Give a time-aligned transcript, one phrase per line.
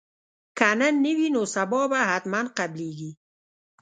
[0.57, 3.11] که نن نه وي نو سبا به حتما قبلیږي